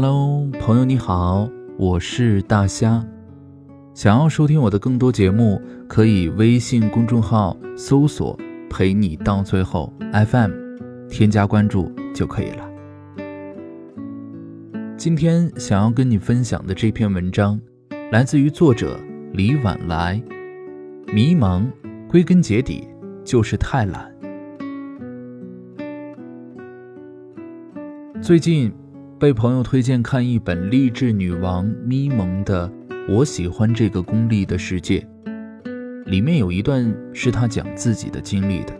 [0.00, 3.04] Hello，朋友你好，我是大虾。
[3.94, 8.38] 想要收听我的更多节目，可以微信公众号搜索
[8.70, 10.52] “陪你到最后 FM”，
[11.10, 12.70] 添加关注就可以了。
[14.96, 17.60] 今天想要跟你分享的这篇文章，
[18.12, 19.00] 来自于作者
[19.32, 20.22] 李晚来。
[21.12, 21.66] 迷茫，
[22.08, 22.86] 归根结底
[23.24, 24.14] 就是太懒。
[28.22, 28.72] 最近。
[29.18, 32.68] 被朋友推荐看一本励志女王咪蒙的
[33.12, 35.04] 《我喜欢这个功利的世界》，
[36.04, 38.78] 里面有一段是她讲自己的经历的。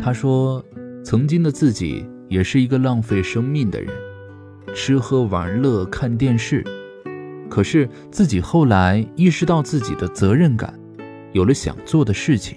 [0.00, 0.64] 她说，
[1.04, 3.90] 曾经的自己也是一个浪费生命的人，
[4.74, 6.64] 吃喝玩乐看电视。
[7.50, 10.72] 可是自己后来意识到自己的责任感，
[11.32, 12.56] 有了想做的事情，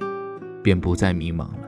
[0.63, 1.64] 便不再迷茫了。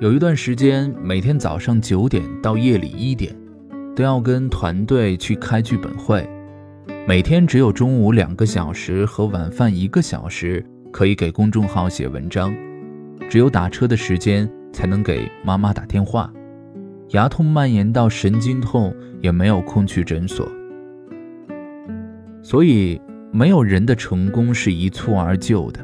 [0.00, 3.34] 有一段时间，每天早上九点到夜里一点，
[3.96, 6.24] 都要跟团队去开剧本会。
[7.04, 12.54] 每天只有中午两个小时和晚饭一个小时可以给公众号写文章，
[13.28, 16.32] 只有打车的时间才能给妈妈打电话。
[17.08, 20.48] 牙痛蔓延到神经痛，也没有空去诊所。
[22.40, 23.00] 所以，
[23.32, 25.80] 没有人的成功是一蹴而就的。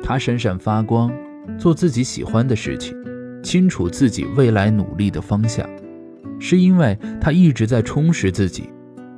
[0.00, 1.12] 他闪闪发光，
[1.58, 2.96] 做自己喜欢的事情。
[3.46, 5.64] 清楚自己未来努力的方向，
[6.40, 8.68] 是因为他一直在充实自己，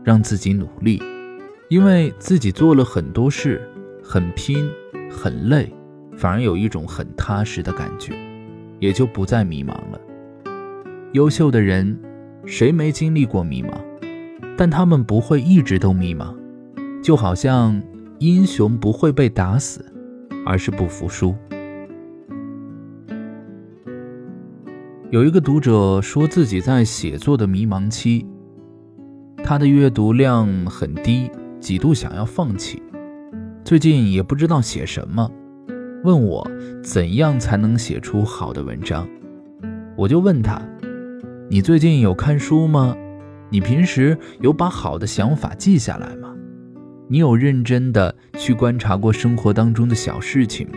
[0.04, 1.02] 让自己努力，
[1.70, 3.66] 因为自己做了很多事，
[4.04, 4.68] 很拼，
[5.10, 5.72] 很累，
[6.14, 8.12] 反而有一种很踏实的感觉，
[8.78, 9.98] 也就不再迷茫了。
[11.14, 11.98] 优秀的人，
[12.44, 13.72] 谁没经历过迷茫？
[14.58, 16.36] 但他们不会一直都迷茫，
[17.02, 17.80] 就好像
[18.18, 19.90] 英雄不会被打死，
[20.44, 21.34] 而是不服输。
[25.10, 28.26] 有一个读者说自己在写作的迷茫期，
[29.42, 32.82] 他的阅读量很低，几度想要放弃。
[33.64, 35.30] 最近也不知道写什么，
[36.04, 36.46] 问我
[36.82, 39.08] 怎样才能写出好的文章。
[39.96, 40.60] 我就问他
[41.48, 42.94] ：“你最近有看书吗？
[43.48, 46.34] 你平时有把好的想法记下来吗？
[47.08, 50.74] 你有认真的去观察过生活当中的小事情吗？”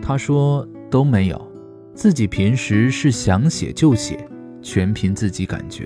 [0.00, 1.44] 他说：“都没有。”
[1.98, 4.24] 自己平时是想写就写，
[4.62, 5.84] 全凭自己感觉。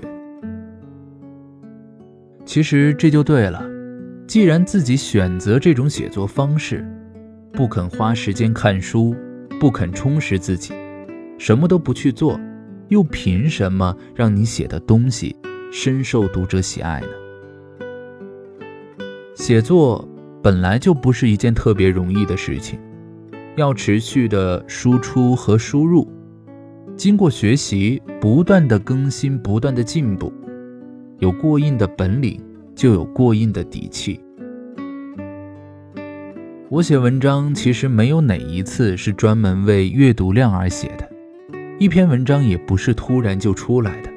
[2.45, 3.65] 其实这就对了，
[4.27, 6.85] 既然自己选择这种写作方式，
[7.51, 9.15] 不肯花时间看书，
[9.59, 10.75] 不肯充实自己，
[11.39, 12.39] 什么都不去做，
[12.89, 15.35] 又凭什么让你写的东西
[15.71, 17.07] 深受读者喜爱呢？
[19.33, 20.07] 写作
[20.43, 22.79] 本来就不是一件特别容易的事情。
[23.55, 26.07] 要持续的输出和输入，
[26.95, 30.33] 经过学习，不断的更新，不断的进步，
[31.19, 32.41] 有过硬的本领，
[32.73, 34.19] 就有过硬的底气。
[36.69, 41.07] 我写文章其实没有哪一次是专门为阅读量而写的，
[41.77, 44.09] 一篇文章也不是突然就出来的。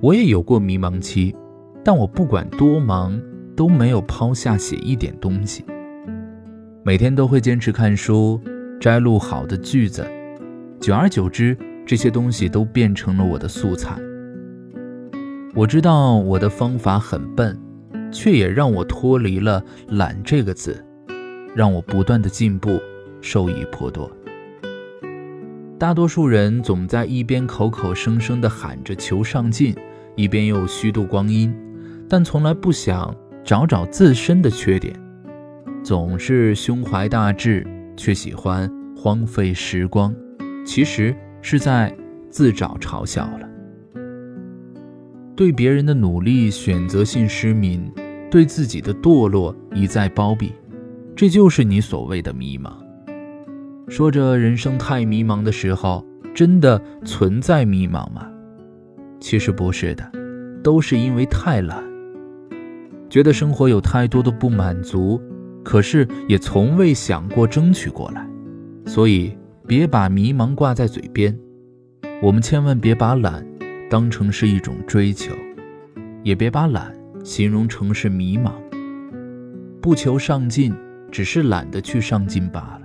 [0.00, 1.36] 我也有过迷茫期，
[1.84, 3.20] 但我不管多忙，
[3.54, 5.62] 都没有抛下写一点东西，
[6.82, 8.40] 每天都会坚持看书。
[8.84, 10.06] 摘录好的句子，
[10.78, 11.56] 久而久之，
[11.86, 13.96] 这些东西都变成了我的素材。
[15.54, 17.58] 我知道我的方法很笨，
[18.12, 20.84] 却也让我脱离了“懒”这个字，
[21.56, 22.78] 让我不断的进步，
[23.22, 24.14] 受益颇多。
[25.78, 29.74] 大多数人总在一边口口声声的喊着求上进，
[30.14, 31.56] 一边又虚度光阴，
[32.06, 34.94] 但从来不想找找自身的缺点，
[35.82, 37.66] 总是胸怀大志。
[37.96, 40.14] 却喜欢荒废时光，
[40.64, 41.94] 其实是在
[42.30, 43.48] 自找嘲笑了。
[45.36, 47.90] 对别人的努力选择性失明，
[48.30, 50.52] 对自己的堕落一再包庇，
[51.16, 52.72] 这就是你所谓的迷茫。
[53.88, 58.30] 说着人生太迷茫的时候，真的存在迷茫吗？
[59.20, 60.10] 其实不是的，
[60.62, 61.82] 都是因为太懒，
[63.10, 65.20] 觉得生活有太多的不满足。
[65.64, 68.28] 可是也从未想过争取过来，
[68.86, 71.36] 所以别把迷茫挂在嘴边，
[72.22, 73.44] 我们千万别把懒
[73.88, 75.32] 当成是一种追求，
[76.22, 76.94] 也别把懒
[77.24, 78.52] 形容成是迷茫。
[79.80, 80.74] 不求上进，
[81.10, 82.80] 只是懒得去上进罢了。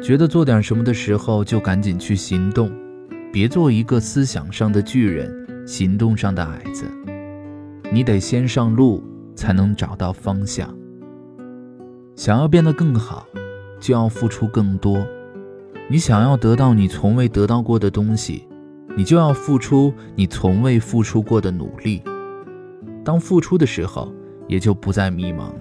[0.00, 2.70] 觉得做点什么的时候，就赶紧去行动，
[3.32, 6.84] 别做一个思想上的巨人，行动上的矮子。
[7.92, 9.02] 你得先上路，
[9.36, 10.72] 才能找到方向。
[12.16, 13.26] 想要变得更好，
[13.80, 15.06] 就要付出更多。
[15.88, 18.46] 你想要得到你从未得到过的东西，
[18.96, 22.02] 你就要付出你从未付出过的努力。
[23.04, 24.12] 当付出的时候，
[24.48, 25.60] 也就不再迷茫了。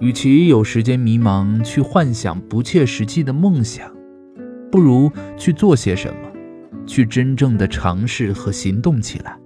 [0.00, 3.90] 与其有时间迷茫去幻想不切实际的梦想，
[4.70, 6.30] 不如去做些什么，
[6.86, 9.38] 去真正的尝试和行动起来。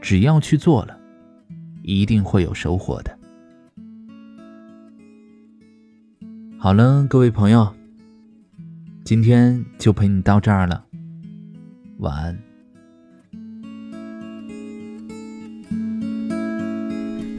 [0.00, 0.98] 只要去做了，
[1.82, 3.13] 一定会有收获的。
[6.64, 7.74] 好了，各位朋友，
[9.04, 10.82] 今天就陪你到这儿了，
[11.98, 12.38] 晚安。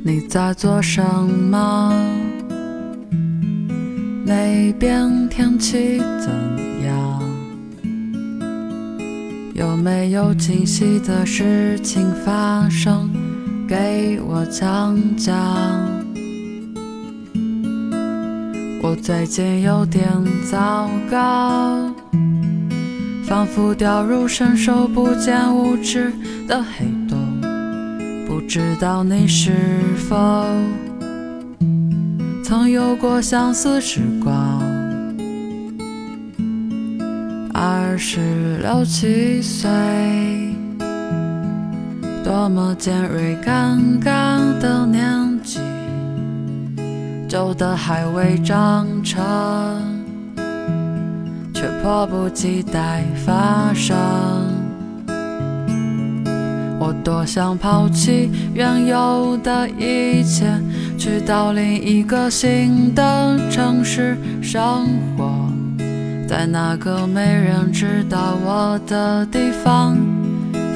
[0.04, 1.92] 你在做什么？
[4.28, 6.32] 那边天气怎
[6.86, 7.24] 样？
[9.56, 13.10] 有没有惊喜的事情发生？
[13.68, 15.95] 给我讲讲。
[18.88, 20.08] 我最近有点
[20.48, 21.92] 糟糕，
[23.24, 26.14] 仿佛掉入伸手不见五指
[26.48, 27.18] 的黑洞。
[28.28, 29.54] 不知道你是
[30.08, 30.46] 否
[32.44, 34.62] 曾有过相似时光？
[37.56, 39.68] 二十六七岁，
[42.24, 45.60] 多么尖锐尴尬的年纪，
[47.36, 49.22] 有的还未长成，
[51.54, 53.94] 却迫不及待发生。
[56.80, 60.46] 我多想抛弃原有的一切，
[60.98, 64.88] 去到另一个新的城市生
[65.18, 65.52] 活，
[66.30, 69.98] 在那个没人知道我的地方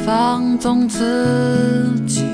[0.05, 2.25] 放纵自己，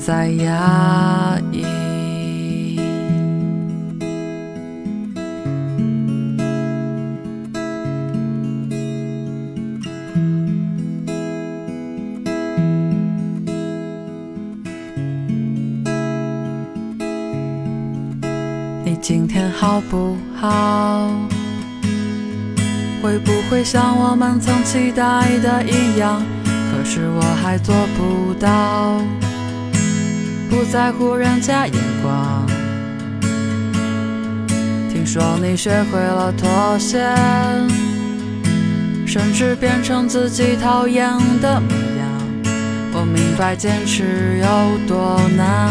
[0.00, 1.66] 在压抑。
[18.82, 21.10] 你今天好不好？
[23.02, 26.22] 会不会像我们曾期待的一样？
[26.72, 29.00] 可是我还做不到，
[30.50, 32.46] 不在乎人家眼光。
[34.92, 36.98] 听说你学会了妥协，
[39.06, 41.08] 甚至变成自己讨厌
[41.40, 42.06] 的模样。
[42.92, 45.70] 我明白坚持有多难，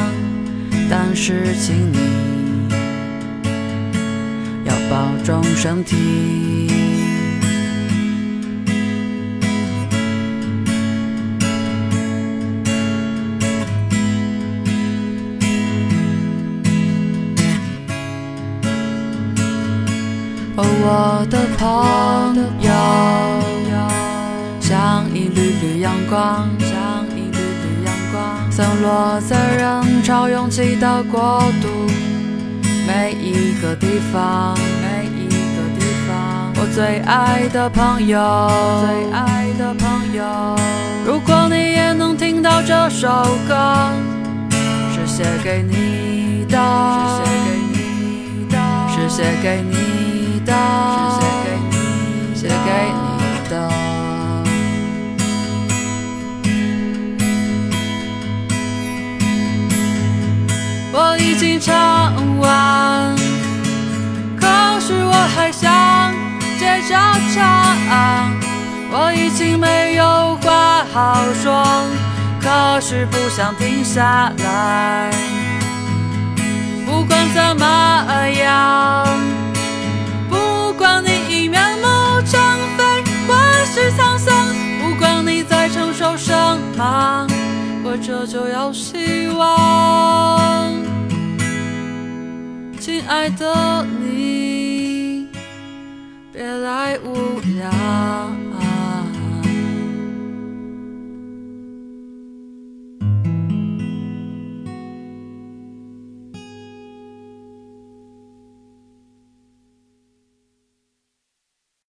[0.90, 2.00] 但是请你
[4.66, 4.74] 要。
[4.90, 6.89] 保重身体。
[20.82, 22.72] 我的朋友，
[24.62, 31.68] 像一缕缕阳光，像一缕缕阳光，散落在人潮拥挤的国度。
[32.88, 38.18] 每一个地方，每一个地方，我最爱的朋友，
[38.82, 40.24] 最爱的朋友。
[41.06, 43.08] 如果你也能听到这首
[43.48, 43.92] 歌，
[44.96, 46.58] 是写给你的，
[47.06, 48.58] 是写给你的，
[48.90, 49.76] 是写给你
[61.40, 62.12] 经唱。
[62.40, 63.16] 完，
[64.38, 64.46] 可
[64.82, 66.14] 是我还想
[66.60, 66.96] 接着
[67.34, 68.30] 唱。
[68.92, 71.64] 我已经没有话好说，
[72.42, 75.12] 可是不想停下来。
[76.86, 79.08] 不管怎么样，
[80.30, 81.88] 不管你已面目
[82.26, 82.38] 全
[82.76, 82.84] 非
[83.28, 83.34] 或
[83.66, 84.36] 是沧桑，
[84.82, 86.34] 不管你在承受什
[86.76, 87.26] 么，
[87.86, 90.39] 我这就有希望。
[93.10, 94.19] 爱的你，